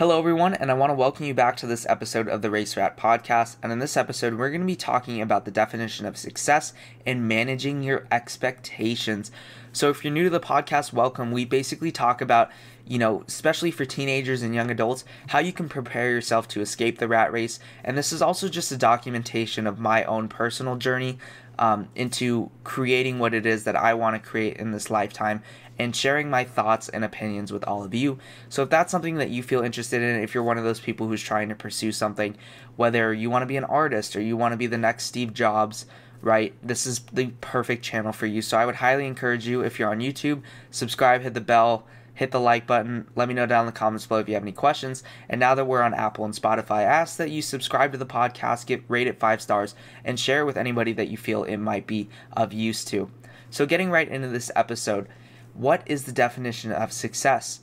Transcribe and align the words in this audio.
Hello, 0.00 0.18
everyone, 0.18 0.54
and 0.54 0.70
I 0.70 0.74
want 0.74 0.88
to 0.88 0.94
welcome 0.94 1.26
you 1.26 1.34
back 1.34 1.58
to 1.58 1.66
this 1.66 1.84
episode 1.86 2.26
of 2.26 2.40
the 2.40 2.50
Race 2.50 2.74
Rat 2.74 2.96
Podcast. 2.96 3.56
And 3.62 3.70
in 3.70 3.80
this 3.80 3.98
episode, 3.98 4.32
we're 4.32 4.48
going 4.48 4.62
to 4.62 4.66
be 4.66 4.74
talking 4.74 5.20
about 5.20 5.44
the 5.44 5.50
definition 5.50 6.06
of 6.06 6.16
success 6.16 6.72
and 7.04 7.28
managing 7.28 7.82
your 7.82 8.06
expectations. 8.10 9.30
So, 9.74 9.90
if 9.90 10.02
you're 10.02 10.10
new 10.10 10.24
to 10.24 10.30
the 10.30 10.40
podcast, 10.40 10.94
welcome. 10.94 11.32
We 11.32 11.44
basically 11.44 11.92
talk 11.92 12.22
about, 12.22 12.50
you 12.86 12.98
know, 12.98 13.24
especially 13.28 13.70
for 13.70 13.84
teenagers 13.84 14.40
and 14.40 14.54
young 14.54 14.70
adults, 14.70 15.04
how 15.26 15.38
you 15.38 15.52
can 15.52 15.68
prepare 15.68 16.10
yourself 16.10 16.48
to 16.48 16.62
escape 16.62 16.96
the 16.96 17.06
rat 17.06 17.30
race. 17.30 17.60
And 17.84 17.98
this 17.98 18.10
is 18.10 18.22
also 18.22 18.48
just 18.48 18.72
a 18.72 18.78
documentation 18.78 19.66
of 19.66 19.78
my 19.78 20.04
own 20.04 20.28
personal 20.28 20.76
journey 20.76 21.18
um, 21.60 21.88
into 21.94 22.50
creating 22.64 23.18
what 23.18 23.34
it 23.34 23.46
is 23.46 23.64
that 23.64 23.76
I 23.76 23.94
want 23.94 24.20
to 24.20 24.28
create 24.28 24.56
in 24.56 24.72
this 24.72 24.90
lifetime 24.90 25.42
and 25.78 25.94
sharing 25.94 26.28
my 26.28 26.42
thoughts 26.42 26.88
and 26.88 27.04
opinions 27.04 27.52
with 27.52 27.64
all 27.64 27.84
of 27.84 27.94
you. 27.94 28.18
So, 28.48 28.62
if 28.62 28.70
that's 28.70 28.90
something 28.90 29.16
that 29.16 29.30
you 29.30 29.42
feel 29.42 29.60
interested 29.60 30.02
in, 30.02 30.22
if 30.22 30.34
you're 30.34 30.42
one 30.42 30.58
of 30.58 30.64
those 30.64 30.80
people 30.80 31.06
who's 31.06 31.22
trying 31.22 31.50
to 31.50 31.54
pursue 31.54 31.92
something, 31.92 32.36
whether 32.76 33.14
you 33.14 33.30
want 33.30 33.42
to 33.42 33.46
be 33.46 33.58
an 33.58 33.64
artist 33.64 34.16
or 34.16 34.20
you 34.20 34.36
want 34.36 34.52
to 34.52 34.56
be 34.56 34.66
the 34.66 34.78
next 34.78 35.04
Steve 35.04 35.34
Jobs, 35.34 35.86
right? 36.22 36.54
This 36.62 36.86
is 36.86 37.00
the 37.12 37.28
perfect 37.40 37.84
channel 37.84 38.12
for 38.12 38.26
you. 38.26 38.42
So, 38.42 38.58
I 38.58 38.66
would 38.66 38.76
highly 38.76 39.06
encourage 39.06 39.46
you, 39.46 39.62
if 39.62 39.78
you're 39.78 39.90
on 39.90 40.00
YouTube, 40.00 40.42
subscribe, 40.70 41.22
hit 41.22 41.34
the 41.34 41.40
bell, 41.40 41.86
hit 42.20 42.32
the 42.32 42.38
like 42.38 42.66
button. 42.66 43.06
Let 43.16 43.28
me 43.28 43.34
know 43.34 43.46
down 43.46 43.60
in 43.60 43.66
the 43.66 43.72
comments 43.72 44.04
below 44.04 44.20
if 44.20 44.28
you 44.28 44.34
have 44.34 44.42
any 44.42 44.52
questions. 44.52 45.02
And 45.30 45.40
now 45.40 45.54
that 45.54 45.64
we're 45.64 45.80
on 45.80 45.94
Apple 45.94 46.26
and 46.26 46.34
Spotify, 46.34 46.70
I 46.70 46.82
ask 46.82 47.16
that 47.16 47.30
you 47.30 47.40
subscribe 47.40 47.92
to 47.92 47.98
the 47.98 48.04
podcast, 48.04 48.66
get 48.66 48.84
rate 48.88 49.06
it 49.06 49.18
five 49.18 49.40
stars, 49.40 49.74
and 50.04 50.20
share 50.20 50.42
it 50.42 50.44
with 50.44 50.58
anybody 50.58 50.92
that 50.92 51.08
you 51.08 51.16
feel 51.16 51.44
it 51.44 51.56
might 51.56 51.86
be 51.86 52.10
of 52.36 52.52
use 52.52 52.84
to. 52.84 53.10
So, 53.48 53.64
getting 53.64 53.90
right 53.90 54.06
into 54.06 54.28
this 54.28 54.50
episode, 54.54 55.08
what 55.54 55.82
is 55.86 56.04
the 56.04 56.12
definition 56.12 56.72
of 56.72 56.92
success? 56.92 57.60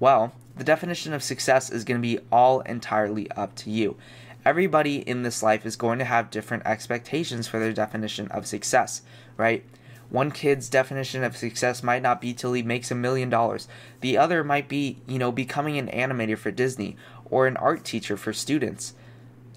Well, 0.00 0.32
the 0.56 0.64
definition 0.64 1.12
of 1.12 1.22
success 1.22 1.68
is 1.68 1.84
going 1.84 2.00
to 2.00 2.08
be 2.08 2.18
all 2.32 2.60
entirely 2.60 3.30
up 3.32 3.54
to 3.56 3.70
you. 3.70 3.98
Everybody 4.42 5.06
in 5.06 5.22
this 5.22 5.42
life 5.42 5.66
is 5.66 5.76
going 5.76 5.98
to 5.98 6.06
have 6.06 6.30
different 6.30 6.64
expectations 6.64 7.46
for 7.46 7.60
their 7.60 7.74
definition 7.74 8.28
of 8.28 8.46
success, 8.46 9.02
right? 9.36 9.66
One 10.10 10.30
kid's 10.30 10.68
definition 10.68 11.22
of 11.22 11.36
success 11.36 11.82
might 11.82 12.02
not 12.02 12.20
be 12.20 12.32
till 12.32 12.54
he 12.54 12.62
makes 12.62 12.90
a 12.90 12.94
million 12.94 13.28
dollars. 13.28 13.68
The 14.00 14.16
other 14.16 14.42
might 14.42 14.68
be, 14.68 14.98
you 15.06 15.18
know, 15.18 15.30
becoming 15.30 15.76
an 15.76 15.88
animator 15.88 16.38
for 16.38 16.50
Disney 16.50 16.96
or 17.30 17.46
an 17.46 17.56
art 17.58 17.84
teacher 17.84 18.16
for 18.16 18.32
students. 18.32 18.94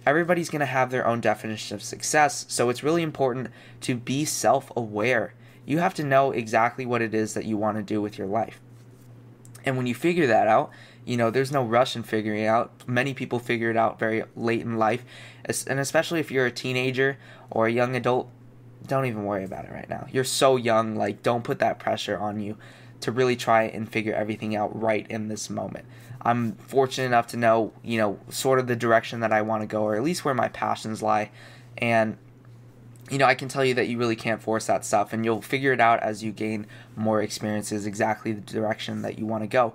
Everybody's 0.05 0.49
going 0.49 0.59
to 0.59 0.65
have 0.65 0.91
their 0.91 1.07
own 1.07 1.21
definition 1.21 1.75
of 1.75 1.83
success, 1.83 2.45
so 2.49 2.69
it's 2.69 2.83
really 2.83 3.03
important 3.03 3.49
to 3.81 3.95
be 3.95 4.25
self 4.25 4.71
aware 4.75 5.33
you 5.65 5.79
have 5.79 5.93
to 5.95 6.03
know 6.03 6.31
exactly 6.31 6.85
what 6.85 7.01
it 7.01 7.13
is 7.13 7.33
that 7.33 7.45
you 7.45 7.57
want 7.57 7.77
to 7.77 7.83
do 7.83 8.01
with 8.01 8.17
your 8.17 8.27
life. 8.27 8.59
And 9.63 9.77
when 9.77 9.85
you 9.85 9.93
figure 9.93 10.27
that 10.27 10.47
out, 10.47 10.71
you 11.05 11.17
know, 11.17 11.29
there's 11.29 11.51
no 11.51 11.63
rush 11.63 11.95
in 11.95 12.03
figuring 12.03 12.43
it 12.43 12.47
out. 12.47 12.71
Many 12.87 13.13
people 13.13 13.39
figure 13.39 13.69
it 13.69 13.77
out 13.77 13.99
very 13.99 14.23
late 14.35 14.61
in 14.61 14.77
life. 14.77 15.05
And 15.67 15.79
especially 15.79 16.19
if 16.19 16.31
you're 16.31 16.45
a 16.45 16.51
teenager 16.51 17.17
or 17.49 17.67
a 17.67 17.71
young 17.71 17.95
adult, 17.95 18.29
don't 18.87 19.05
even 19.05 19.25
worry 19.25 19.43
about 19.43 19.65
it 19.65 19.71
right 19.71 19.89
now. 19.89 20.07
You're 20.11 20.23
so 20.23 20.55
young, 20.55 20.95
like, 20.95 21.23
don't 21.23 21.43
put 21.43 21.59
that 21.59 21.79
pressure 21.79 22.17
on 22.17 22.39
you 22.39 22.57
to 23.01 23.11
really 23.11 23.35
try 23.35 23.63
and 23.63 23.89
figure 23.89 24.13
everything 24.13 24.55
out 24.55 24.79
right 24.79 25.05
in 25.09 25.27
this 25.27 25.49
moment. 25.49 25.85
I'm 26.21 26.53
fortunate 26.53 27.07
enough 27.07 27.27
to 27.27 27.37
know, 27.37 27.73
you 27.83 27.97
know, 27.97 28.19
sort 28.29 28.59
of 28.59 28.67
the 28.67 28.75
direction 28.75 29.21
that 29.21 29.31
I 29.31 29.41
want 29.41 29.61
to 29.61 29.67
go, 29.67 29.83
or 29.83 29.95
at 29.95 30.03
least 30.03 30.23
where 30.23 30.33
my 30.33 30.49
passions 30.49 31.01
lie. 31.01 31.31
And 31.77 32.17
you 33.09 33.17
know, 33.17 33.25
I 33.25 33.35
can 33.35 33.49
tell 33.49 33.65
you 33.65 33.73
that 33.73 33.89
you 33.89 33.97
really 33.97 34.15
can't 34.15 34.41
force 34.41 34.67
that 34.67 34.85
stuff, 34.85 35.11
and 35.11 35.25
you'll 35.25 35.41
figure 35.41 35.73
it 35.73 35.81
out 35.81 35.99
as 35.99 36.23
you 36.23 36.31
gain 36.31 36.65
more 36.95 37.21
experiences, 37.21 37.85
exactly 37.85 38.31
the 38.31 38.39
direction 38.39 39.01
that 39.01 39.19
you 39.19 39.25
want 39.25 39.43
to 39.43 39.47
go. 39.47 39.73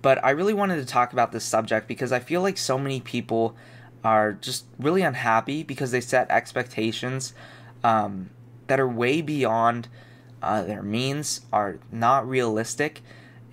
But 0.00 0.24
I 0.24 0.30
really 0.30 0.54
wanted 0.54 0.76
to 0.76 0.86
talk 0.86 1.12
about 1.12 1.30
this 1.30 1.44
subject 1.44 1.86
because 1.86 2.10
I 2.10 2.20
feel 2.20 2.40
like 2.40 2.56
so 2.56 2.78
many 2.78 3.00
people 3.00 3.54
are 4.02 4.32
just 4.32 4.64
really 4.78 5.02
unhappy 5.02 5.62
because 5.62 5.90
they 5.90 6.00
set 6.00 6.30
expectations 6.30 7.34
um, 7.84 8.30
that 8.70 8.78
are 8.78 8.88
way 8.88 9.20
beyond 9.20 9.88
uh, 10.42 10.62
their 10.62 10.82
means, 10.82 11.40
are 11.52 11.78
not 11.90 12.26
realistic. 12.28 13.02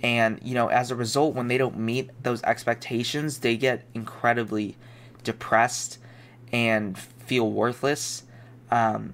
And, 0.04 0.40
you 0.44 0.54
know, 0.54 0.68
as 0.68 0.92
a 0.92 0.96
result, 0.96 1.34
when 1.34 1.48
they 1.48 1.58
don't 1.58 1.78
meet 1.78 2.12
those 2.22 2.44
expectations, 2.44 3.40
they 3.40 3.58
get 3.58 3.84
incredibly 3.94 4.78
depressed 5.24 5.98
and 6.54 6.98
feel 6.98 7.52
worthless 7.52 8.24
um, 8.72 9.14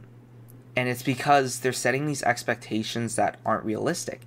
and 0.75 0.89
it's 0.89 1.03
because 1.03 1.59
they're 1.59 1.73
setting 1.73 2.07
these 2.07 2.23
expectations 2.23 3.15
that 3.15 3.37
aren't 3.45 3.63
realistic. 3.63 4.21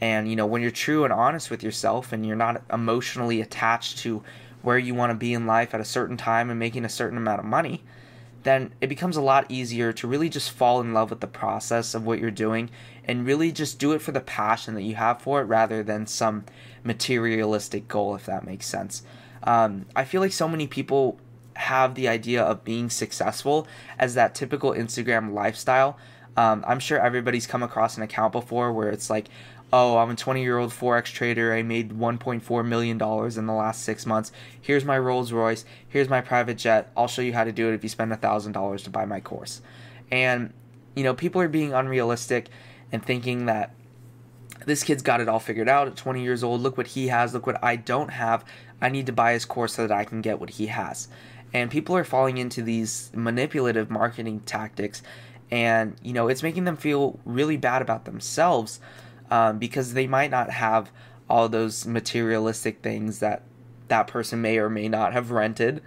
And, 0.00 0.28
you 0.28 0.36
know, 0.36 0.46
when 0.46 0.62
you're 0.62 0.70
true 0.70 1.04
and 1.04 1.12
honest 1.12 1.50
with 1.50 1.62
yourself 1.62 2.12
and 2.12 2.26
you're 2.26 2.34
not 2.34 2.62
emotionally 2.72 3.40
attached 3.40 3.98
to 3.98 4.22
where 4.62 4.78
you 4.78 4.94
want 4.94 5.10
to 5.10 5.14
be 5.14 5.34
in 5.34 5.46
life 5.46 5.74
at 5.74 5.80
a 5.80 5.84
certain 5.84 6.16
time 6.16 6.50
and 6.50 6.58
making 6.58 6.84
a 6.84 6.88
certain 6.88 7.18
amount 7.18 7.40
of 7.40 7.44
money, 7.44 7.84
then 8.42 8.72
it 8.80 8.88
becomes 8.88 9.16
a 9.16 9.22
lot 9.22 9.46
easier 9.48 9.92
to 9.92 10.06
really 10.06 10.28
just 10.28 10.50
fall 10.50 10.80
in 10.80 10.92
love 10.92 11.10
with 11.10 11.20
the 11.20 11.26
process 11.26 11.94
of 11.94 12.04
what 12.04 12.18
you're 12.18 12.30
doing 12.30 12.70
and 13.04 13.26
really 13.26 13.52
just 13.52 13.78
do 13.78 13.92
it 13.92 14.00
for 14.00 14.12
the 14.12 14.20
passion 14.20 14.74
that 14.74 14.82
you 14.82 14.94
have 14.94 15.20
for 15.20 15.40
it 15.40 15.44
rather 15.44 15.82
than 15.82 16.06
some 16.06 16.44
materialistic 16.84 17.88
goal, 17.88 18.14
if 18.14 18.26
that 18.26 18.44
makes 18.44 18.66
sense. 18.66 19.02
Um, 19.44 19.86
I 19.94 20.04
feel 20.04 20.20
like 20.20 20.32
so 20.32 20.48
many 20.48 20.66
people 20.66 21.18
have 21.54 21.94
the 21.94 22.08
idea 22.08 22.42
of 22.42 22.64
being 22.64 22.90
successful 22.90 23.66
as 23.98 24.14
that 24.14 24.34
typical 24.34 24.72
Instagram 24.72 25.32
lifestyle. 25.32 25.98
Um, 26.36 26.64
I'm 26.66 26.80
sure 26.80 26.98
everybody's 26.98 27.46
come 27.46 27.62
across 27.62 27.96
an 27.96 28.02
account 28.02 28.32
before 28.32 28.72
where 28.72 28.88
it's 28.88 29.10
like, 29.10 29.28
oh, 29.72 29.96
I'm 29.96 30.10
a 30.10 30.16
20 30.16 30.42
year 30.42 30.58
old 30.58 30.70
Forex 30.70 31.04
trader. 31.06 31.54
I 31.54 31.62
made 31.62 31.92
$1.4 31.92 32.66
million 32.66 32.92
in 33.00 33.46
the 33.46 33.52
last 33.52 33.82
six 33.82 34.04
months. 34.06 34.32
Here's 34.60 34.84
my 34.84 34.98
Rolls 34.98 35.32
Royce. 35.32 35.64
Here's 35.88 36.08
my 36.08 36.20
private 36.20 36.58
jet. 36.58 36.90
I'll 36.96 37.08
show 37.08 37.22
you 37.22 37.32
how 37.32 37.44
to 37.44 37.52
do 37.52 37.68
it 37.70 37.74
if 37.74 37.82
you 37.82 37.88
spend 37.88 38.12
$1,000 38.12 38.84
to 38.84 38.90
buy 38.90 39.04
my 39.04 39.20
course. 39.20 39.62
And, 40.10 40.52
you 40.94 41.04
know, 41.04 41.14
people 41.14 41.40
are 41.40 41.48
being 41.48 41.72
unrealistic 41.72 42.48
and 42.90 43.04
thinking 43.04 43.46
that 43.46 43.74
this 44.66 44.84
kid's 44.84 45.02
got 45.02 45.20
it 45.20 45.28
all 45.28 45.40
figured 45.40 45.68
out 45.68 45.88
at 45.88 45.96
20 45.96 46.22
years 46.22 46.44
old. 46.44 46.60
Look 46.60 46.76
what 46.76 46.88
he 46.88 47.08
has. 47.08 47.32
Look 47.32 47.46
what 47.46 47.62
I 47.64 47.76
don't 47.76 48.10
have. 48.10 48.44
I 48.80 48.90
need 48.90 49.06
to 49.06 49.12
buy 49.12 49.32
his 49.32 49.44
course 49.44 49.74
so 49.74 49.86
that 49.86 49.96
I 49.96 50.04
can 50.04 50.20
get 50.20 50.38
what 50.38 50.50
he 50.50 50.66
has 50.66 51.08
and 51.54 51.70
people 51.70 51.96
are 51.96 52.04
falling 52.04 52.38
into 52.38 52.62
these 52.62 53.10
manipulative 53.14 53.90
marketing 53.90 54.40
tactics 54.40 55.02
and 55.50 55.96
you 56.02 56.12
know 56.12 56.28
it's 56.28 56.42
making 56.42 56.64
them 56.64 56.76
feel 56.76 57.18
really 57.24 57.56
bad 57.56 57.82
about 57.82 58.04
themselves 58.04 58.80
um, 59.32 59.58
because 59.58 59.94
they 59.94 60.06
might 60.06 60.30
not 60.30 60.50
have 60.50 60.90
all 61.28 61.48
those 61.48 61.86
materialistic 61.86 62.82
things 62.82 63.18
that 63.20 63.42
that 63.88 64.06
person 64.06 64.42
may 64.42 64.58
or 64.58 64.68
may 64.68 64.88
not 64.88 65.12
have 65.12 65.30
rented 65.30 65.82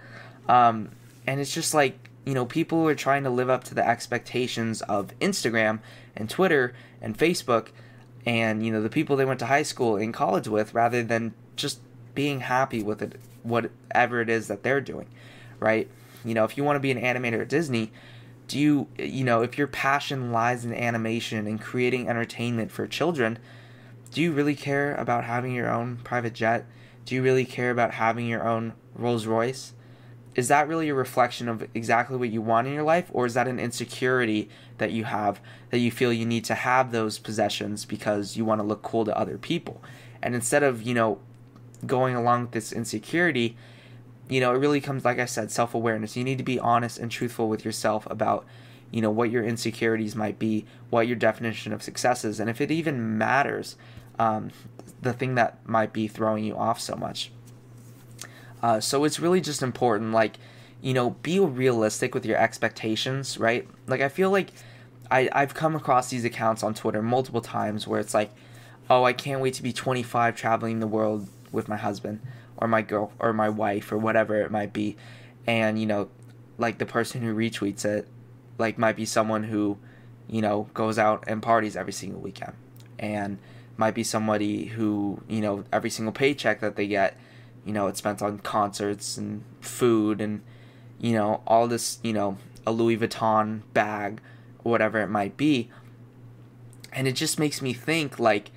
um, 0.48 0.90
and 1.26 1.40
it's 1.40 1.54
just 1.54 1.72
like 1.72 2.10
you 2.24 2.34
know 2.34 2.44
people 2.44 2.86
are 2.88 2.94
trying 2.94 3.22
to 3.22 3.30
live 3.30 3.48
up 3.48 3.64
to 3.64 3.74
the 3.74 3.86
expectations 3.86 4.82
of 4.82 5.16
instagram 5.20 5.78
and 6.16 6.28
twitter 6.28 6.74
and 7.00 7.16
facebook 7.16 7.68
and 8.24 8.64
you 8.66 8.72
know 8.72 8.82
the 8.82 8.90
people 8.90 9.16
they 9.16 9.24
went 9.24 9.38
to 9.38 9.46
high 9.46 9.62
school 9.62 9.96
and 9.96 10.12
college 10.12 10.48
with 10.48 10.74
rather 10.74 11.02
than 11.02 11.32
just 11.54 11.80
being 12.14 12.40
happy 12.40 12.82
with 12.82 13.00
it 13.00 13.20
whatever 13.42 14.20
it 14.20 14.28
is 14.28 14.48
that 14.48 14.62
they're 14.62 14.80
doing 14.80 15.06
right? 15.60 15.88
You 16.24 16.34
know, 16.34 16.44
if 16.44 16.56
you 16.56 16.64
want 16.64 16.76
to 16.76 16.80
be 16.80 16.90
an 16.90 17.00
animator 17.00 17.40
at 17.40 17.48
Disney, 17.48 17.92
do 18.48 18.58
you, 18.58 18.88
you 18.98 19.24
know, 19.24 19.42
if 19.42 19.58
your 19.58 19.66
passion 19.66 20.32
lies 20.32 20.64
in 20.64 20.72
animation 20.72 21.46
and 21.46 21.60
creating 21.60 22.08
entertainment 22.08 22.70
for 22.70 22.86
children, 22.86 23.38
do 24.12 24.22
you 24.22 24.32
really 24.32 24.54
care 24.54 24.94
about 24.94 25.24
having 25.24 25.52
your 25.52 25.70
own 25.70 25.96
private 26.04 26.32
jet? 26.32 26.64
Do 27.04 27.14
you 27.14 27.22
really 27.22 27.44
care 27.44 27.70
about 27.70 27.92
having 27.92 28.26
your 28.26 28.46
own 28.46 28.74
Rolls 28.94 29.26
Royce? 29.26 29.72
Is 30.34 30.48
that 30.48 30.68
really 30.68 30.88
a 30.90 30.94
reflection 30.94 31.48
of 31.48 31.66
exactly 31.74 32.16
what 32.16 32.28
you 32.28 32.42
want 32.42 32.66
in 32.66 32.74
your 32.74 32.82
life, 32.82 33.10
or 33.12 33.26
is 33.26 33.34
that 33.34 33.48
an 33.48 33.58
insecurity 33.58 34.50
that 34.78 34.92
you 34.92 35.04
have 35.04 35.40
that 35.70 35.78
you 35.78 35.90
feel 35.90 36.12
you 36.12 36.26
need 36.26 36.44
to 36.44 36.54
have 36.54 36.92
those 36.92 37.18
possessions 37.18 37.84
because 37.84 38.36
you 38.36 38.44
want 38.44 38.60
to 38.60 38.66
look 38.66 38.82
cool 38.82 39.04
to 39.06 39.18
other 39.18 39.38
people? 39.38 39.82
And 40.22 40.34
instead 40.34 40.62
of, 40.62 40.82
you 40.82 40.92
know, 40.92 41.18
going 41.86 42.14
along 42.14 42.42
with 42.42 42.50
this 42.52 42.72
insecurity, 42.72 43.56
you 44.28 44.40
know, 44.40 44.54
it 44.54 44.58
really 44.58 44.80
comes, 44.80 45.04
like 45.04 45.18
I 45.18 45.24
said, 45.24 45.50
self 45.50 45.74
awareness. 45.74 46.16
You 46.16 46.24
need 46.24 46.38
to 46.38 46.44
be 46.44 46.58
honest 46.58 46.98
and 46.98 47.10
truthful 47.10 47.48
with 47.48 47.64
yourself 47.64 48.06
about, 48.10 48.44
you 48.90 49.00
know, 49.00 49.10
what 49.10 49.30
your 49.30 49.44
insecurities 49.44 50.16
might 50.16 50.38
be, 50.38 50.64
what 50.90 51.06
your 51.06 51.16
definition 51.16 51.72
of 51.72 51.82
success 51.82 52.24
is, 52.24 52.40
and 52.40 52.50
if 52.50 52.60
it 52.60 52.70
even 52.70 53.18
matters, 53.18 53.76
um, 54.18 54.50
the 55.02 55.12
thing 55.12 55.34
that 55.36 55.66
might 55.68 55.92
be 55.92 56.08
throwing 56.08 56.44
you 56.44 56.56
off 56.56 56.80
so 56.80 56.96
much. 56.96 57.30
Uh, 58.62 58.80
so 58.80 59.04
it's 59.04 59.20
really 59.20 59.40
just 59.40 59.62
important, 59.62 60.12
like, 60.12 60.38
you 60.80 60.94
know, 60.94 61.10
be 61.10 61.38
realistic 61.38 62.14
with 62.14 62.24
your 62.24 62.38
expectations, 62.38 63.38
right? 63.38 63.68
Like, 63.86 64.00
I 64.00 64.08
feel 64.08 64.30
like 64.30 64.50
I, 65.10 65.28
I've 65.32 65.54
come 65.54 65.76
across 65.76 66.10
these 66.10 66.24
accounts 66.24 66.62
on 66.62 66.74
Twitter 66.74 67.02
multiple 67.02 67.40
times 67.40 67.86
where 67.86 68.00
it's 68.00 68.14
like, 68.14 68.30
oh, 68.88 69.04
I 69.04 69.12
can't 69.12 69.40
wait 69.40 69.54
to 69.54 69.62
be 69.62 69.72
25 69.72 70.36
traveling 70.36 70.80
the 70.80 70.86
world 70.86 71.28
with 71.52 71.68
my 71.68 71.76
husband 71.76 72.20
or 72.56 72.68
my 72.68 72.82
girl 72.82 73.12
or 73.18 73.32
my 73.32 73.48
wife 73.48 73.92
or 73.92 73.98
whatever 73.98 74.40
it 74.40 74.50
might 74.50 74.72
be 74.72 74.96
and 75.46 75.78
you 75.78 75.86
know 75.86 76.08
like 76.58 76.78
the 76.78 76.86
person 76.86 77.22
who 77.22 77.34
retweets 77.34 77.84
it 77.84 78.08
like 78.58 78.78
might 78.78 78.96
be 78.96 79.04
someone 79.04 79.44
who 79.44 79.78
you 80.28 80.40
know 80.40 80.68
goes 80.74 80.98
out 80.98 81.24
and 81.26 81.42
parties 81.42 81.76
every 81.76 81.92
single 81.92 82.20
weekend 82.20 82.52
and 82.98 83.38
might 83.76 83.94
be 83.94 84.02
somebody 84.02 84.66
who 84.66 85.20
you 85.28 85.40
know 85.40 85.64
every 85.72 85.90
single 85.90 86.12
paycheck 86.12 86.60
that 86.60 86.76
they 86.76 86.86
get 86.86 87.16
you 87.66 87.72
know, 87.72 87.88
it's 87.88 87.98
spent 87.98 88.22
on 88.22 88.38
concerts 88.38 89.18
and 89.18 89.42
food 89.60 90.20
and, 90.20 90.40
you 91.00 91.12
know, 91.12 91.42
all 91.46 91.66
this, 91.66 91.98
you 92.02 92.12
know, 92.12 92.38
a 92.64 92.70
Louis 92.70 92.96
Vuitton 92.96 93.62
bag, 93.74 94.20
whatever 94.62 95.00
it 95.00 95.08
might 95.08 95.36
be. 95.36 95.68
And 96.92 97.08
it 97.08 97.12
just 97.12 97.40
makes 97.40 97.60
me 97.60 97.72
think 97.72 98.20
like 98.20 98.52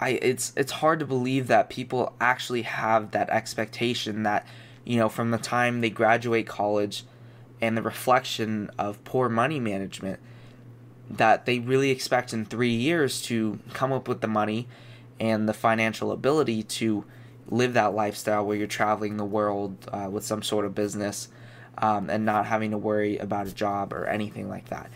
I 0.00 0.10
it's 0.22 0.52
it's 0.56 0.72
hard 0.72 0.98
to 1.00 1.06
believe 1.06 1.46
that 1.48 1.70
people 1.70 2.14
actually 2.20 2.62
have 2.62 3.12
that 3.12 3.30
expectation 3.30 4.22
that, 4.24 4.46
you 4.84 4.98
know, 4.98 5.08
from 5.08 5.30
the 5.30 5.38
time 5.38 5.80
they 5.80 5.90
graduate 5.90 6.46
college 6.46 7.04
and 7.60 7.76
the 7.76 7.82
reflection 7.82 8.70
of 8.78 9.02
poor 9.04 9.28
money 9.28 9.58
management 9.58 10.20
that 11.08 11.46
they 11.46 11.60
really 11.60 11.90
expect 11.90 12.32
in 12.32 12.44
3 12.44 12.68
years 12.68 13.22
to 13.22 13.58
come 13.72 13.92
up 13.92 14.08
with 14.08 14.20
the 14.20 14.28
money 14.28 14.66
and 15.20 15.48
the 15.48 15.54
financial 15.54 16.10
ability 16.10 16.62
to 16.62 17.04
live 17.48 17.74
that 17.74 17.94
lifestyle 17.94 18.44
where 18.44 18.56
you're 18.56 18.66
traveling 18.66 19.16
the 19.16 19.24
world 19.24 19.76
uh, 19.92 20.08
with 20.10 20.24
some 20.24 20.42
sort 20.42 20.64
of 20.64 20.74
business 20.74 21.28
um, 21.78 22.10
and 22.10 22.24
not 22.24 22.46
having 22.46 22.70
to 22.70 22.78
worry 22.78 23.18
about 23.18 23.46
a 23.46 23.54
job 23.54 23.92
or 23.92 24.06
anything 24.06 24.48
like 24.48 24.68
that. 24.68 24.90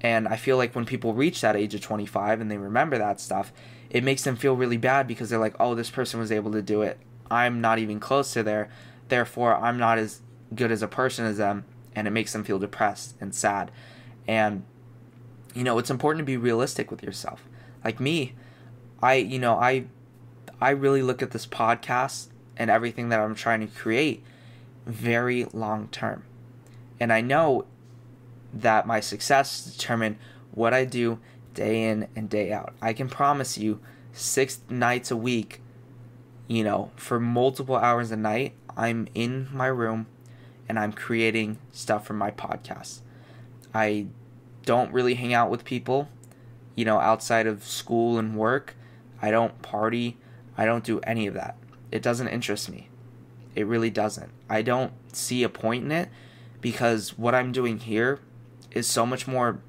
And 0.00 0.26
I 0.26 0.36
feel 0.36 0.56
like 0.56 0.74
when 0.74 0.84
people 0.84 1.14
reach 1.14 1.40
that 1.42 1.54
age 1.54 1.74
of 1.74 1.80
25 1.80 2.40
and 2.40 2.50
they 2.50 2.58
remember 2.58 2.98
that 2.98 3.20
stuff, 3.20 3.52
it 3.92 4.02
makes 4.02 4.24
them 4.24 4.36
feel 4.36 4.56
really 4.56 4.78
bad 4.78 5.06
because 5.06 5.28
they're 5.28 5.38
like, 5.38 5.54
oh, 5.60 5.74
this 5.74 5.90
person 5.90 6.18
was 6.18 6.32
able 6.32 6.50
to 6.52 6.62
do 6.62 6.80
it. 6.80 6.98
I'm 7.30 7.60
not 7.60 7.78
even 7.78 8.00
close 8.00 8.32
to 8.32 8.42
there. 8.42 8.70
Therefore, 9.08 9.54
I'm 9.54 9.78
not 9.78 9.98
as 9.98 10.22
good 10.54 10.72
as 10.72 10.82
a 10.82 10.88
person 10.88 11.26
as 11.26 11.36
them. 11.36 11.66
And 11.94 12.08
it 12.08 12.10
makes 12.10 12.32
them 12.32 12.42
feel 12.42 12.58
depressed 12.58 13.14
and 13.20 13.34
sad. 13.34 13.70
And, 14.26 14.64
you 15.54 15.62
know, 15.62 15.76
it's 15.76 15.90
important 15.90 16.20
to 16.20 16.24
be 16.24 16.38
realistic 16.38 16.90
with 16.90 17.02
yourself. 17.02 17.46
Like 17.84 18.00
me, 18.00 18.32
I, 19.02 19.16
you 19.16 19.38
know, 19.38 19.56
I 19.56 19.84
I 20.58 20.70
really 20.70 21.02
look 21.02 21.20
at 21.20 21.32
this 21.32 21.46
podcast 21.46 22.28
and 22.56 22.70
everything 22.70 23.10
that 23.10 23.20
I'm 23.20 23.34
trying 23.34 23.60
to 23.60 23.66
create 23.66 24.24
very 24.86 25.44
long 25.52 25.88
term. 25.88 26.24
And 26.98 27.12
I 27.12 27.20
know 27.20 27.66
that 28.54 28.86
my 28.86 29.00
success 29.00 29.66
is 29.66 29.76
determined 29.76 30.16
what 30.52 30.72
I 30.72 30.86
do 30.86 31.18
day 31.54 31.84
in 31.84 32.08
and 32.16 32.28
day 32.28 32.52
out. 32.52 32.74
I 32.80 32.92
can 32.92 33.08
promise 33.08 33.58
you 33.58 33.80
six 34.12 34.60
nights 34.68 35.10
a 35.10 35.16
week, 35.16 35.60
you 36.48 36.64
know, 36.64 36.90
for 36.96 37.18
multiple 37.18 37.76
hours 37.76 38.10
a 38.10 38.16
night, 38.16 38.54
I'm 38.76 39.08
in 39.14 39.48
my 39.52 39.66
room 39.66 40.06
and 40.68 40.78
I'm 40.78 40.92
creating 40.92 41.58
stuff 41.72 42.06
for 42.06 42.14
my 42.14 42.30
podcast. 42.30 43.00
I 43.74 44.06
don't 44.64 44.92
really 44.92 45.14
hang 45.14 45.34
out 45.34 45.50
with 45.50 45.64
people, 45.64 46.08
you 46.74 46.84
know, 46.84 46.98
outside 46.98 47.46
of 47.46 47.64
school 47.64 48.18
and 48.18 48.36
work. 48.36 48.74
I 49.20 49.30
don't 49.30 49.60
party. 49.62 50.18
I 50.56 50.64
don't 50.64 50.84
do 50.84 51.00
any 51.00 51.26
of 51.26 51.34
that. 51.34 51.56
It 51.90 52.02
doesn't 52.02 52.28
interest 52.28 52.70
me. 52.70 52.88
It 53.54 53.66
really 53.66 53.90
doesn't. 53.90 54.30
I 54.48 54.62
don't 54.62 54.92
see 55.14 55.42
a 55.42 55.48
point 55.48 55.84
in 55.84 55.92
it 55.92 56.08
because 56.60 57.18
what 57.18 57.34
I'm 57.34 57.52
doing 57.52 57.78
here 57.78 58.20
is 58.70 58.86
so 58.86 59.04
much 59.04 59.26
more 59.26 59.60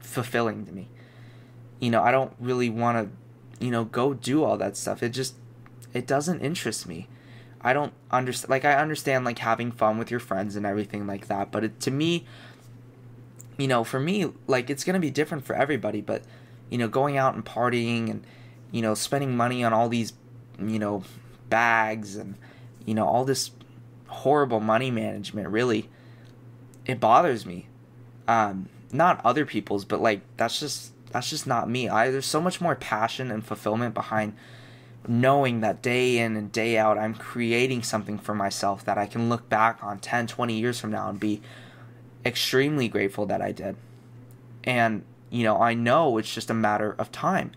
fulfilling 0.00 0.66
to 0.66 0.72
me. 0.72 0.88
You 1.78 1.90
know, 1.90 2.02
I 2.02 2.10
don't 2.10 2.32
really 2.38 2.68
want 2.68 2.98
to, 2.98 3.64
you 3.64 3.70
know, 3.70 3.84
go 3.84 4.14
do 4.14 4.44
all 4.44 4.56
that 4.58 4.76
stuff. 4.76 5.02
It 5.02 5.10
just 5.10 5.34
it 5.92 6.06
doesn't 6.06 6.40
interest 6.40 6.86
me. 6.86 7.08
I 7.62 7.72
don't 7.72 7.92
understand 8.10 8.50
like 8.50 8.64
I 8.64 8.74
understand 8.74 9.24
like 9.24 9.38
having 9.38 9.70
fun 9.70 9.98
with 9.98 10.10
your 10.10 10.20
friends 10.20 10.56
and 10.56 10.64
everything 10.64 11.06
like 11.06 11.28
that, 11.28 11.50
but 11.50 11.64
it, 11.64 11.80
to 11.80 11.90
me 11.90 12.26
you 13.58 13.68
know, 13.68 13.84
for 13.84 14.00
me 14.00 14.32
like 14.46 14.70
it's 14.70 14.84
going 14.84 14.94
to 14.94 15.00
be 15.00 15.10
different 15.10 15.44
for 15.44 15.54
everybody, 15.54 16.00
but 16.00 16.22
you 16.70 16.78
know, 16.78 16.88
going 16.88 17.18
out 17.18 17.34
and 17.34 17.44
partying 17.44 18.10
and 18.10 18.24
you 18.72 18.82
know, 18.82 18.94
spending 18.94 19.36
money 19.36 19.64
on 19.64 19.72
all 19.72 19.88
these, 19.88 20.12
you 20.58 20.78
know, 20.78 21.02
bags 21.48 22.16
and, 22.16 22.36
you 22.86 22.94
know, 22.94 23.06
all 23.06 23.24
this 23.24 23.50
horrible 24.06 24.60
money 24.60 24.90
management 24.90 25.48
really, 25.48 25.88
it 26.86 27.00
bothers 27.00 27.44
me. 27.44 27.66
Um, 28.28 28.68
not 28.92 29.24
other 29.24 29.44
people's, 29.44 29.84
but 29.84 30.00
like, 30.00 30.20
that's 30.36 30.60
just, 30.60 30.92
that's 31.10 31.30
just 31.30 31.46
not 31.46 31.68
me. 31.68 31.88
I, 31.88 32.10
there's 32.10 32.26
so 32.26 32.40
much 32.40 32.60
more 32.60 32.74
passion 32.74 33.30
and 33.30 33.44
fulfillment 33.44 33.94
behind 33.94 34.34
knowing 35.08 35.60
that 35.60 35.80
day 35.80 36.18
in 36.18 36.36
and 36.36 36.52
day 36.52 36.76
out 36.76 36.98
I'm 36.98 37.14
creating 37.14 37.82
something 37.82 38.18
for 38.18 38.34
myself 38.34 38.84
that 38.84 38.98
I 38.98 39.06
can 39.06 39.28
look 39.30 39.48
back 39.48 39.82
on 39.82 39.98
10, 39.98 40.26
20 40.26 40.58
years 40.58 40.78
from 40.78 40.90
now 40.90 41.08
and 41.08 41.18
be 41.18 41.40
extremely 42.24 42.86
grateful 42.86 43.24
that 43.26 43.40
I 43.40 43.52
did. 43.52 43.76
And, 44.62 45.04
you 45.30 45.42
know, 45.42 45.60
I 45.60 45.72
know 45.72 46.18
it's 46.18 46.34
just 46.34 46.50
a 46.50 46.54
matter 46.54 46.94
of 46.98 47.10
time 47.10 47.52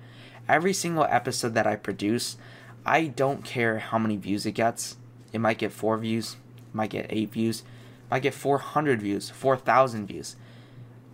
every 0.48 0.74
single 0.74 1.06
episode 1.06 1.54
that 1.54 1.68
I 1.68 1.76
produce, 1.76 2.38
I 2.86 3.08
don't 3.08 3.46
care 3.46 3.80
how 3.80 3.98
many 3.98 4.18
views 4.18 4.46
it 4.46 4.54
gets. 4.54 4.98
It 5.32 5.40
might 5.40 5.58
get 5.58 5.72
four 5.72 5.98
views, 5.98 6.38
might 6.74 6.90
get 6.90 7.08
eight 7.10 7.32
views, 7.32 7.64
might 8.12 8.24
get 8.24 8.34
400 8.34 9.02
views, 9.02 9.30
4,000 9.30 10.08
views. 10.08 10.36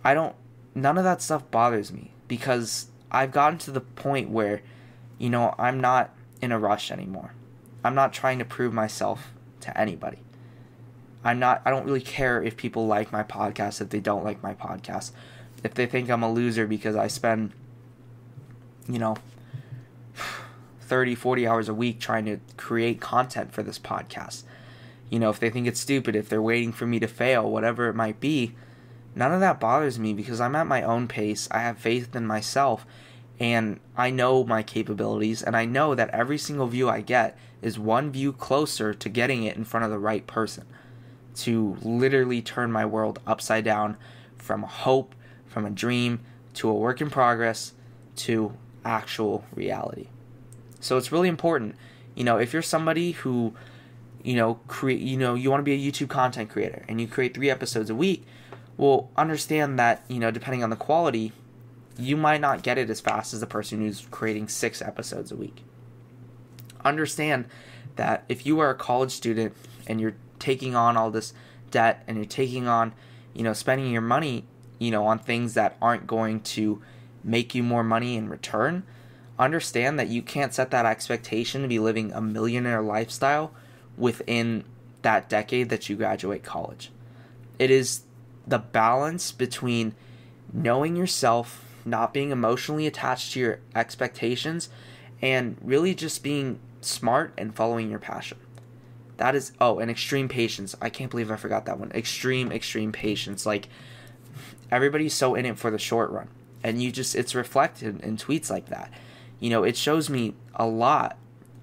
I 0.04 0.14
don't, 0.14 0.34
none 0.74 0.98
of 0.98 1.04
that 1.04 1.22
stuff 1.22 1.50
bothers 1.50 1.92
me 1.92 2.12
because 2.28 2.86
I've 3.10 3.32
gotten 3.32 3.58
to 3.60 3.70
the 3.70 3.80
point 3.80 4.30
where, 4.30 4.62
you 5.18 5.30
know, 5.30 5.54
I'm 5.58 5.80
not 5.80 6.14
in 6.40 6.52
a 6.52 6.58
rush 6.58 6.90
anymore. 6.90 7.34
I'm 7.84 7.94
not 7.94 8.12
trying 8.12 8.38
to 8.38 8.44
prove 8.44 8.72
myself 8.72 9.32
to 9.60 9.78
anybody. 9.78 10.18
I'm 11.22 11.38
not, 11.38 11.60
I 11.64 11.70
don't 11.70 11.84
really 11.84 12.00
care 12.00 12.42
if 12.42 12.56
people 12.56 12.86
like 12.86 13.12
my 13.12 13.22
podcast, 13.22 13.80
if 13.80 13.90
they 13.90 14.00
don't 14.00 14.24
like 14.24 14.42
my 14.42 14.54
podcast, 14.54 15.12
if 15.62 15.74
they 15.74 15.86
think 15.86 16.08
I'm 16.08 16.22
a 16.22 16.32
loser 16.32 16.66
because 16.66 16.96
I 16.96 17.08
spend 17.08 17.52
you 18.88 18.98
know 18.98 19.16
30 20.82 21.14
40 21.14 21.46
hours 21.46 21.68
a 21.68 21.74
week 21.74 22.00
trying 22.00 22.24
to 22.26 22.40
create 22.56 23.00
content 23.00 23.52
for 23.52 23.62
this 23.62 23.78
podcast 23.78 24.42
you 25.08 25.18
know 25.18 25.30
if 25.30 25.38
they 25.38 25.50
think 25.50 25.66
it's 25.66 25.80
stupid 25.80 26.16
if 26.16 26.28
they're 26.28 26.42
waiting 26.42 26.72
for 26.72 26.86
me 26.86 26.98
to 26.98 27.06
fail 27.06 27.48
whatever 27.48 27.88
it 27.88 27.94
might 27.94 28.20
be 28.20 28.54
none 29.14 29.32
of 29.32 29.40
that 29.40 29.60
bothers 29.60 29.98
me 29.98 30.12
because 30.12 30.40
i'm 30.40 30.56
at 30.56 30.66
my 30.66 30.82
own 30.82 31.08
pace. 31.08 31.48
I 31.50 31.60
have 31.60 31.78
faith 31.78 32.14
in 32.14 32.26
myself 32.26 32.86
and 33.38 33.80
i 33.96 34.10
know 34.10 34.44
my 34.44 34.62
capabilities 34.62 35.42
and 35.42 35.56
i 35.56 35.64
know 35.64 35.94
that 35.94 36.10
every 36.10 36.38
single 36.38 36.66
view 36.66 36.88
i 36.88 37.00
get 37.00 37.36
is 37.62 37.78
one 37.78 38.10
view 38.10 38.32
closer 38.32 38.94
to 38.94 39.08
getting 39.08 39.44
it 39.44 39.56
in 39.56 39.64
front 39.64 39.84
of 39.84 39.90
the 39.90 39.98
right 39.98 40.26
person. 40.26 40.66
To 41.36 41.76
literally 41.82 42.42
turn 42.42 42.72
my 42.72 42.84
world 42.84 43.20
upside 43.26 43.64
down 43.64 43.96
from 44.36 44.62
hope 44.62 45.14
from 45.46 45.64
a 45.64 45.70
dream 45.70 46.20
to 46.54 46.68
a 46.68 46.74
work 46.74 47.00
in 47.00 47.10
progress 47.10 47.72
to 48.16 48.52
actual 48.84 49.44
reality. 49.54 50.08
So 50.80 50.96
it's 50.96 51.12
really 51.12 51.28
important, 51.28 51.76
you 52.14 52.24
know, 52.24 52.38
if 52.38 52.52
you're 52.52 52.62
somebody 52.62 53.12
who, 53.12 53.54
you 54.22 54.34
know, 54.34 54.60
create, 54.66 55.00
you 55.00 55.16
know, 55.16 55.34
you 55.34 55.50
want 55.50 55.60
to 55.60 55.64
be 55.64 55.74
a 55.74 55.90
YouTube 55.92 56.08
content 56.08 56.50
creator 56.50 56.84
and 56.88 57.00
you 57.00 57.06
create 57.06 57.34
three 57.34 57.50
episodes 57.50 57.90
a 57.90 57.94
week, 57.94 58.24
well, 58.76 59.10
understand 59.16 59.78
that, 59.78 60.04
you 60.08 60.18
know, 60.18 60.30
depending 60.30 60.62
on 60.62 60.70
the 60.70 60.76
quality, 60.76 61.32
you 61.98 62.16
might 62.16 62.40
not 62.40 62.62
get 62.62 62.78
it 62.78 62.88
as 62.88 63.00
fast 63.00 63.34
as 63.34 63.40
the 63.40 63.46
person 63.46 63.80
who's 63.80 64.06
creating 64.10 64.48
six 64.48 64.80
episodes 64.80 65.30
a 65.30 65.36
week. 65.36 65.62
Understand 66.84 67.46
that 67.96 68.24
if 68.28 68.46
you 68.46 68.58
are 68.60 68.70
a 68.70 68.74
college 68.74 69.10
student 69.10 69.54
and 69.86 70.00
you're 70.00 70.16
taking 70.38 70.74
on 70.74 70.96
all 70.96 71.10
this 71.10 71.34
debt 71.70 72.02
and 72.06 72.16
you're 72.16 72.26
taking 72.26 72.66
on, 72.66 72.92
you 73.34 73.42
know, 73.42 73.52
spending 73.52 73.92
your 73.92 74.00
money, 74.00 74.44
you 74.78 74.90
know, 74.90 75.06
on 75.06 75.18
things 75.18 75.54
that 75.54 75.76
aren't 75.82 76.06
going 76.06 76.40
to 76.40 76.80
make 77.22 77.54
you 77.54 77.62
more 77.62 77.84
money 77.84 78.16
in 78.16 78.28
return, 78.28 78.82
understand 79.38 79.98
that 79.98 80.08
you 80.08 80.22
can't 80.22 80.54
set 80.54 80.70
that 80.70 80.86
expectation 80.86 81.62
to 81.62 81.68
be 81.68 81.78
living 81.78 82.12
a 82.12 82.20
millionaire 82.20 82.80
lifestyle 82.80 83.52
within 83.96 84.64
that 85.02 85.28
decade 85.28 85.68
that 85.68 85.88
you 85.88 85.96
graduate 85.96 86.42
college. 86.42 86.90
It 87.58 87.70
is 87.70 88.02
the 88.46 88.58
balance 88.58 89.32
between 89.32 89.94
knowing 90.52 90.96
yourself, 90.96 91.64
not 91.84 92.12
being 92.12 92.30
emotionally 92.30 92.86
attached 92.86 93.32
to 93.32 93.40
your 93.40 93.60
expectations, 93.74 94.68
and 95.22 95.56
really 95.60 95.94
just 95.94 96.22
being 96.22 96.58
smart 96.80 97.32
and 97.36 97.54
following 97.54 97.90
your 97.90 97.98
passion. 97.98 98.38
That 99.18 99.34
is, 99.34 99.52
oh, 99.60 99.78
and 99.78 99.90
extreme 99.90 100.28
patience. 100.28 100.74
I 100.80 100.88
can't 100.88 101.10
believe 101.10 101.30
I 101.30 101.36
forgot 101.36 101.66
that 101.66 101.78
one. 101.78 101.92
Extreme, 101.92 102.52
extreme 102.52 102.90
patience. 102.90 103.44
Like, 103.44 103.68
everybody's 104.70 105.14
so 105.14 105.34
in 105.34 105.44
it 105.44 105.58
for 105.58 105.70
the 105.70 105.78
short 105.78 106.10
run 106.10 106.28
and 106.62 106.82
you 106.82 106.90
just 106.90 107.14
it's 107.14 107.34
reflected 107.34 108.00
in 108.00 108.16
tweets 108.16 108.50
like 108.50 108.66
that 108.66 108.92
you 109.38 109.50
know 109.50 109.62
it 109.62 109.76
shows 109.76 110.08
me 110.08 110.34
a 110.54 110.66
lot 110.66 111.16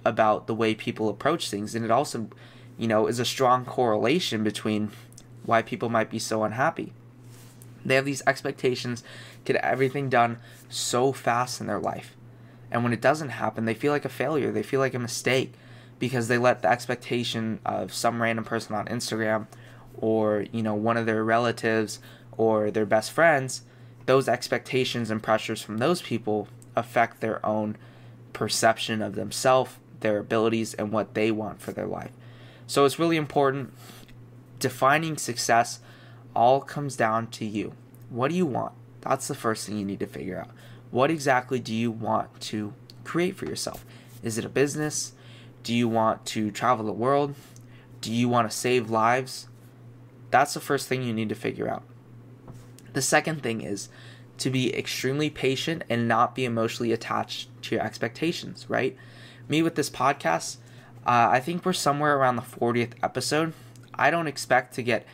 about 0.05 0.47
the 0.47 0.55
way 0.55 0.73
people 0.73 1.09
approach 1.09 1.49
things 1.49 1.75
and 1.75 1.83
it 1.85 1.91
also 1.91 2.29
you 2.77 2.87
know 2.87 3.07
is 3.07 3.19
a 3.19 3.25
strong 3.25 3.65
correlation 3.65 4.43
between 4.43 4.89
why 5.47 5.63
people 5.63 5.89
might 5.89 6.11
be 6.11 6.19
so 6.19 6.43
unhappy 6.43 6.93
they 7.83 7.95
have 7.95 8.05
these 8.05 8.21
expectations 8.27 9.03
get 9.43 9.55
everything 9.57 10.09
done 10.09 10.37
so 10.69 11.11
fast 11.11 11.59
in 11.59 11.65
their 11.65 11.79
life 11.79 12.15
and 12.69 12.83
when 12.83 12.93
it 12.93 13.01
doesn't 13.01 13.29
happen 13.29 13.65
they 13.65 13.73
feel 13.73 13.91
like 13.91 14.05
a 14.05 14.09
failure 14.09 14.51
they 14.51 14.61
feel 14.61 14.79
like 14.79 14.93
a 14.93 14.99
mistake 14.99 15.53
because 15.97 16.27
they 16.27 16.37
let 16.37 16.61
the 16.61 16.69
expectation 16.69 17.59
of 17.65 17.91
some 17.91 18.21
random 18.21 18.45
person 18.45 18.75
on 18.75 18.85
Instagram 18.85 19.47
or 19.97 20.45
you 20.51 20.61
know 20.61 20.75
one 20.75 20.97
of 20.97 21.07
their 21.07 21.23
relatives 21.23 21.99
or 22.37 22.69
their 22.69 22.85
best 22.85 23.11
friends 23.11 23.63
those 24.07 24.27
expectations 24.27 25.11
and 25.11 25.21
pressures 25.21 25.61
from 25.61 25.77
those 25.77 26.01
people 26.01 26.47
affect 26.75 27.19
their 27.19 27.45
own 27.45 27.77
perception 28.33 29.01
of 29.01 29.15
themselves, 29.15 29.75
their 29.99 30.19
abilities 30.19 30.73
and 30.73 30.91
what 30.91 31.13
they 31.13 31.29
want 31.29 31.61
for 31.61 31.71
their 31.71 31.85
life. 31.85 32.11
So 32.65 32.85
it's 32.85 32.99
really 32.99 33.17
important. 33.17 33.73
Defining 34.59 35.17
success 35.17 35.79
all 36.35 36.61
comes 36.61 36.95
down 36.95 37.27
to 37.27 37.45
you. 37.45 37.73
What 38.09 38.29
do 38.29 38.35
you 38.35 38.45
want? 38.45 38.73
That's 39.01 39.27
the 39.27 39.35
first 39.35 39.65
thing 39.65 39.77
you 39.77 39.85
need 39.85 39.99
to 39.99 40.07
figure 40.07 40.39
out. 40.39 40.49
What 40.91 41.11
exactly 41.11 41.59
do 41.59 41.73
you 41.73 41.91
want 41.91 42.39
to 42.41 42.73
create 43.03 43.35
for 43.35 43.45
yourself? 43.45 43.85
Is 44.23 44.37
it 44.37 44.45
a 44.45 44.49
business? 44.49 45.13
Do 45.63 45.73
you 45.73 45.87
want 45.87 46.25
to 46.27 46.51
travel 46.51 46.85
the 46.85 46.91
world? 46.91 47.35
Do 48.01 48.13
you 48.13 48.29
want 48.29 48.49
to 48.49 48.55
save 48.55 48.89
lives? 48.89 49.47
That's 50.31 50.53
the 50.53 50.59
first 50.59 50.87
thing 50.87 51.03
you 51.03 51.13
need 51.13 51.29
to 51.29 51.35
figure 51.35 51.69
out. 51.69 51.83
The 52.93 53.01
second 53.01 53.43
thing 53.43 53.61
is 53.61 53.89
to 54.39 54.49
be 54.49 54.75
extremely 54.75 55.29
patient 55.29 55.83
and 55.89 56.07
not 56.07 56.35
be 56.35 56.45
emotionally 56.45 56.91
attached 56.91 57.49
to 57.63 57.75
your 57.75 57.83
expectations, 57.83 58.65
right? 58.69 58.95
Me 59.49 59.61
with 59.61 59.75
this 59.75 59.89
podcast, 59.89 60.57
uh, 61.05 61.29
I 61.31 61.39
think 61.39 61.65
we're 61.65 61.73
somewhere 61.73 62.17
around 62.17 62.35
the 62.35 62.41
40th 62.41 62.93
episode. 63.01 63.53
I 63.97 64.11
don't 64.11 64.27
expect 64.27 64.75
to 64.75 64.83
get 64.83 65.05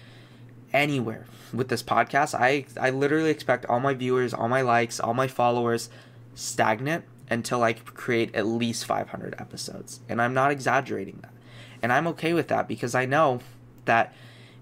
anywhere 0.71 1.25
with 1.53 1.69
this 1.69 1.83
podcast. 1.83 2.33
I, 2.33 2.65
I 2.79 2.89
literally 2.89 3.29
expect 3.29 3.65
all 3.65 3.79
my 3.79 3.93
viewers, 3.93 4.33
all 4.33 4.47
my 4.49 4.61
likes, 4.61 4.99
all 4.99 5.13
my 5.13 5.27
followers 5.27 5.89
stagnant 6.35 7.05
until 7.29 7.63
I 7.63 7.73
create 7.73 8.35
at 8.35 8.45
least 8.45 8.85
500 8.85 9.35
episodes. 9.39 10.01
And 10.09 10.21
I'm 10.21 10.33
not 10.33 10.51
exaggerating 10.51 11.19
that. 11.21 11.33
And 11.81 11.91
I'm 11.91 12.07
okay 12.07 12.33
with 12.33 12.47
that 12.47 12.67
because 12.67 12.95
I 12.95 13.05
know 13.05 13.41
that 13.85 14.13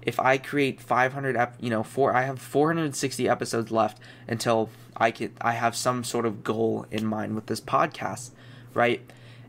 if 0.01 0.19
I 0.19 0.37
create 0.37 0.81
500 0.81 1.35
ep- 1.37 1.57
you 1.59 1.69
know, 1.69 1.83
four 1.83 2.15
I 2.15 2.23
have 2.23 2.39
460 2.39 3.29
episodes 3.29 3.71
left 3.71 3.99
until 4.27 4.69
I 4.97 5.11
could 5.11 5.31
I 5.39 5.53
have 5.53 5.75
some 5.75 6.03
sort 6.03 6.25
of 6.25 6.43
goal 6.43 6.85
in 6.89 7.05
mind 7.05 7.35
with 7.35 7.45
this 7.45 7.61
podcast, 7.61 8.31
right? 8.73 9.01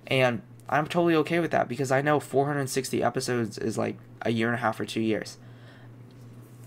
And 0.07 0.43
I'm 0.73 0.87
totally 0.87 1.15
okay 1.17 1.39
with 1.39 1.51
that 1.51 1.69
because 1.69 1.93
I 1.93 2.01
know 2.01 2.19
460 2.19 3.03
episodes 3.03 3.59
is 3.59 3.77
like 3.77 3.99
a 4.23 4.31
year 4.31 4.49
and 4.49 4.57
a 4.57 4.61
half 4.61 4.81
or 4.81 4.87
2 4.87 5.01
years. 5.01 5.37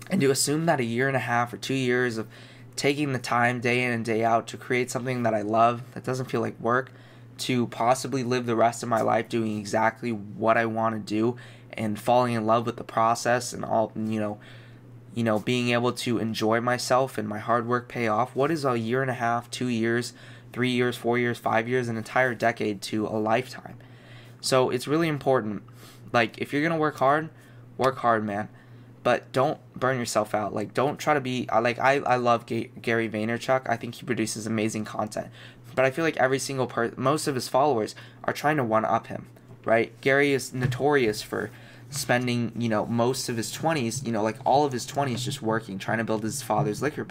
And 0.08 0.20
to 0.20 0.30
assume 0.30 0.66
that 0.66 0.78
a 0.78 0.84
year 0.84 1.08
and 1.08 1.16
a 1.16 1.20
half 1.20 1.52
or 1.52 1.56
2 1.56 1.74
years 1.74 2.16
of 2.16 2.28
taking 2.76 3.12
the 3.12 3.18
time 3.18 3.58
day 3.58 3.82
in 3.82 3.90
and 3.90 4.04
day 4.04 4.22
out 4.22 4.46
to 4.48 4.56
create 4.56 4.90
something 4.90 5.24
that 5.24 5.34
I 5.34 5.42
love 5.42 5.82
that 5.94 6.04
doesn't 6.04 6.30
feel 6.30 6.40
like 6.40 6.60
work 6.60 6.92
to 7.38 7.66
possibly 7.66 8.22
live 8.22 8.46
the 8.46 8.54
rest 8.54 8.82
of 8.82 8.88
my 8.88 9.00
life 9.00 9.28
doing 9.28 9.58
exactly 9.58 10.10
what 10.10 10.56
I 10.56 10.66
want 10.66 10.94
to 10.94 11.00
do 11.00 11.36
and 11.72 11.98
falling 11.98 12.34
in 12.34 12.46
love 12.46 12.64
with 12.64 12.76
the 12.76 12.84
process 12.84 13.52
and 13.52 13.64
all 13.64 13.92
you 13.94 14.20
know 14.20 14.38
you 15.14 15.24
know 15.24 15.38
being 15.38 15.70
able 15.70 15.92
to 15.92 16.18
enjoy 16.18 16.60
myself 16.60 17.18
and 17.18 17.28
my 17.28 17.38
hard 17.38 17.66
work 17.66 17.88
pay 17.88 18.08
off 18.08 18.34
what 18.34 18.50
is 18.50 18.64
a 18.64 18.78
year 18.78 19.02
and 19.02 19.10
a 19.10 19.14
half 19.14 19.50
two 19.50 19.68
years 19.68 20.12
three 20.52 20.70
years 20.70 20.96
four 20.96 21.18
years 21.18 21.38
five 21.38 21.68
years 21.68 21.88
an 21.88 21.96
entire 21.96 22.34
decade 22.34 22.80
to 22.80 23.06
a 23.06 23.18
lifetime 23.18 23.76
so 24.46 24.70
it's 24.70 24.86
really 24.86 25.08
important 25.08 25.62
like 26.12 26.38
if 26.38 26.52
you're 26.52 26.62
gonna 26.62 26.78
work 26.78 26.96
hard 26.98 27.30
work 27.76 27.98
hard 27.98 28.24
man. 28.24 28.48
But 29.02 29.30
don't 29.30 29.60
burn 29.78 30.00
yourself 30.00 30.34
out. 30.34 30.52
Like 30.52 30.74
don't 30.74 30.98
try 30.98 31.14
to 31.14 31.20
be 31.20 31.48
like 31.52 31.78
i, 31.78 31.98
I 31.98 32.16
love 32.16 32.44
G- 32.46 32.70
gary 32.82 33.08
vaynerchuk. 33.08 33.68
I 33.68 33.76
think 33.76 33.94
he 33.94 34.04
produces 34.04 34.46
amazing 34.46 34.84
content. 34.84 35.28
But 35.76 35.84
i 35.84 35.90
feel 35.90 36.04
like 36.04 36.16
every 36.16 36.38
single 36.38 36.66
person 36.66 36.94
most 37.00 37.28
of 37.28 37.34
his 37.34 37.48
followers 37.48 37.94
are 38.24 38.32
trying 38.32 38.56
to 38.56 38.64
one 38.64 38.84
up 38.84 39.06
him 39.06 39.26
right? 39.66 40.00
Gary 40.00 40.32
is 40.32 40.54
notorious 40.54 41.20
for 41.20 41.50
spending, 41.90 42.52
you 42.56 42.68
know, 42.70 42.86
most 42.86 43.28
of 43.28 43.36
his 43.36 43.54
20s, 43.54 44.06
you 44.06 44.12
know, 44.12 44.22
like 44.22 44.38
all 44.46 44.64
of 44.64 44.72
his 44.72 44.86
20s 44.86 45.22
just 45.22 45.42
working, 45.42 45.78
trying 45.78 45.98
to 45.98 46.04
build 46.04 46.22
his 46.22 46.40
father's 46.40 46.80
liquor 46.80 47.04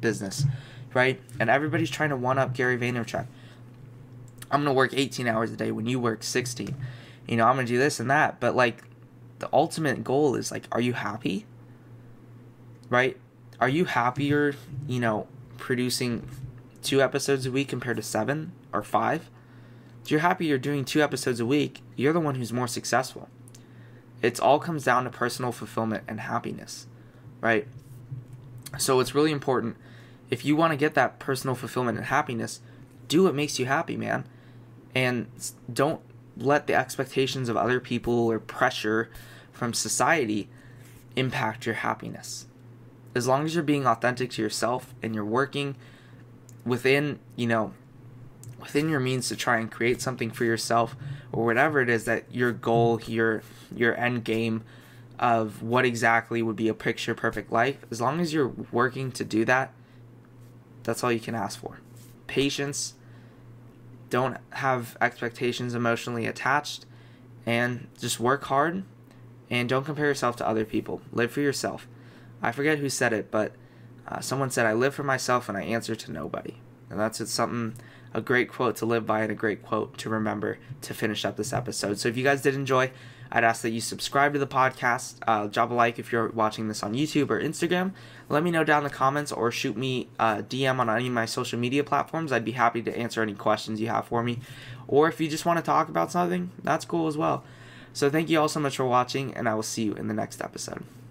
business, 0.00 0.44
right? 0.92 1.20
And 1.38 1.48
everybody's 1.48 1.88
trying 1.88 2.10
to 2.10 2.16
one 2.16 2.38
up 2.38 2.52
Gary 2.52 2.76
Vaynerchuk. 2.76 3.26
I'm 4.50 4.64
to 4.64 4.72
work 4.72 4.92
18 4.94 5.26
hours 5.26 5.52
a 5.52 5.56
day 5.56 5.70
when 5.70 5.86
you 5.86 6.00
work 6.00 6.22
16. 6.22 6.74
You 7.26 7.36
know, 7.36 7.46
I'm 7.46 7.56
to 7.58 7.64
do 7.64 7.78
this 7.78 8.00
and 8.00 8.10
that, 8.10 8.40
but 8.40 8.56
like 8.56 8.82
the 9.38 9.48
ultimate 9.52 10.02
goal 10.04 10.34
is 10.34 10.50
like 10.50 10.66
are 10.72 10.80
you 10.80 10.92
happy? 10.92 11.46
Right? 12.88 13.16
Are 13.60 13.68
you 13.68 13.84
happier, 13.84 14.54
you 14.88 15.00
know, 15.00 15.26
producing 15.58 16.28
two 16.82 17.02
episodes 17.02 17.46
a 17.46 17.52
week 17.52 17.68
compared 17.68 17.96
to 17.98 18.02
7 18.02 18.52
or 18.72 18.82
5? 18.82 19.30
If 20.02 20.10
you're 20.10 20.20
happy 20.20 20.46
you're 20.46 20.58
doing 20.58 20.84
two 20.84 21.02
episodes 21.02 21.40
a 21.40 21.46
week, 21.46 21.82
you're 21.94 22.12
the 22.12 22.20
one 22.20 22.36
who's 22.36 22.52
more 22.52 22.66
successful. 22.66 23.28
It 24.22 24.40
all 24.40 24.58
comes 24.58 24.84
down 24.84 25.04
to 25.04 25.10
personal 25.10 25.52
fulfillment 25.52 26.04
and 26.08 26.20
happiness, 26.20 26.86
right? 27.40 27.66
So 28.78 29.00
it's 29.00 29.14
really 29.14 29.32
important. 29.32 29.76
If 30.30 30.44
you 30.44 30.56
want 30.56 30.72
to 30.72 30.76
get 30.76 30.94
that 30.94 31.18
personal 31.18 31.54
fulfillment 31.54 31.98
and 31.98 32.06
happiness, 32.06 32.60
do 33.08 33.24
what 33.24 33.34
makes 33.34 33.58
you 33.58 33.66
happy, 33.66 33.96
man. 33.96 34.24
And 34.94 35.26
don't 35.72 36.00
let 36.36 36.66
the 36.66 36.74
expectations 36.74 37.48
of 37.48 37.56
other 37.56 37.80
people 37.80 38.30
or 38.30 38.38
pressure 38.38 39.10
from 39.52 39.72
society 39.72 40.48
impact 41.16 41.66
your 41.66 41.76
happiness. 41.76 42.46
As 43.14 43.26
long 43.26 43.44
as 43.44 43.54
you're 43.54 43.64
being 43.64 43.86
authentic 43.86 44.30
to 44.32 44.42
yourself 44.42 44.94
and 45.02 45.14
you're 45.14 45.24
working 45.24 45.76
within, 46.64 47.18
you 47.36 47.46
know, 47.46 47.72
within 48.60 48.88
your 48.88 49.00
means 49.00 49.28
to 49.28 49.36
try 49.36 49.58
and 49.58 49.70
create 49.70 50.00
something 50.00 50.30
for 50.30 50.44
yourself 50.44 50.94
or 51.32 51.44
whatever 51.44 51.80
it 51.80 51.88
is 51.88 52.04
that 52.04 52.24
your 52.32 52.52
goal, 52.52 53.00
your 53.06 53.42
your 53.74 53.96
end 53.98 54.24
game 54.24 54.62
of 55.18 55.62
what 55.62 55.84
exactly 55.84 56.42
would 56.42 56.56
be 56.56 56.68
a 56.68 56.74
picture 56.74 57.14
perfect 57.14 57.52
life, 57.52 57.84
as 57.90 58.00
long 58.00 58.20
as 58.20 58.32
you're 58.32 58.52
working 58.72 59.12
to 59.12 59.24
do 59.24 59.44
that, 59.44 59.72
that's 60.82 61.04
all 61.04 61.12
you 61.12 61.20
can 61.20 61.34
ask 61.34 61.60
for. 61.60 61.80
Patience, 62.26 62.94
don't 64.10 64.36
have 64.50 64.96
expectations 65.00 65.74
emotionally 65.74 66.26
attached, 66.26 66.86
and 67.46 67.88
just 67.98 68.20
work 68.20 68.44
hard 68.44 68.84
and 69.50 69.68
don't 69.68 69.84
compare 69.84 70.06
yourself 70.06 70.36
to 70.36 70.46
other 70.46 70.64
people. 70.64 71.00
Live 71.12 71.32
for 71.32 71.40
yourself. 71.40 71.88
I 72.42 72.52
forget 72.52 72.78
who 72.78 72.88
said 72.88 73.12
it, 73.12 73.30
but 73.30 73.52
uh, 74.06 74.20
someone 74.20 74.50
said, 74.50 74.66
I 74.66 74.72
live 74.72 74.94
for 74.94 75.02
myself 75.02 75.48
and 75.48 75.58
I 75.58 75.62
answer 75.62 75.94
to 75.94 76.12
nobody. 76.12 76.56
And 76.88 76.98
that's 76.98 77.28
something 77.30 77.74
a 78.12 78.20
great 78.20 78.48
quote 78.48 78.76
to 78.76 78.86
live 78.86 79.06
by 79.06 79.20
and 79.20 79.30
a 79.30 79.36
great 79.36 79.62
quote 79.62 79.96
to 79.98 80.08
remember 80.08 80.58
to 80.82 80.94
finish 80.94 81.24
up 81.24 81.36
this 81.36 81.52
episode. 81.52 81.98
So 81.98 82.08
if 82.08 82.16
you 82.16 82.24
guys 82.24 82.42
did 82.42 82.54
enjoy, 82.54 82.90
I'd 83.32 83.44
ask 83.44 83.62
that 83.62 83.70
you 83.70 83.80
subscribe 83.80 84.32
to 84.32 84.38
the 84.38 84.46
podcast, 84.46 85.16
uh, 85.26 85.46
drop 85.46 85.70
a 85.70 85.74
like 85.74 85.98
if 85.98 86.10
you're 86.10 86.28
watching 86.30 86.68
this 86.68 86.82
on 86.82 86.94
YouTube 86.94 87.30
or 87.30 87.40
Instagram. 87.40 87.92
Let 88.28 88.42
me 88.42 88.50
know 88.50 88.64
down 88.64 88.84
in 88.84 88.90
the 88.90 88.94
comments 88.94 89.30
or 89.30 89.50
shoot 89.50 89.76
me 89.76 90.08
a 90.18 90.42
DM 90.42 90.78
on 90.78 90.90
any 90.90 91.06
of 91.06 91.12
my 91.12 91.26
social 91.26 91.58
media 91.58 91.84
platforms. 91.84 92.32
I'd 92.32 92.44
be 92.44 92.52
happy 92.52 92.82
to 92.82 92.96
answer 92.96 93.22
any 93.22 93.34
questions 93.34 93.80
you 93.80 93.88
have 93.88 94.06
for 94.06 94.22
me. 94.22 94.40
Or 94.88 95.08
if 95.08 95.20
you 95.20 95.28
just 95.28 95.46
want 95.46 95.58
to 95.58 95.62
talk 95.64 95.88
about 95.88 96.10
something, 96.10 96.50
that's 96.62 96.84
cool 96.84 97.06
as 97.06 97.16
well. 97.16 97.44
So 97.92 98.10
thank 98.10 98.28
you 98.28 98.40
all 98.40 98.48
so 98.48 98.60
much 98.60 98.76
for 98.76 98.84
watching, 98.84 99.34
and 99.34 99.48
I 99.48 99.54
will 99.54 99.62
see 99.62 99.84
you 99.84 99.94
in 99.94 100.08
the 100.08 100.14
next 100.14 100.40
episode. 100.40 100.84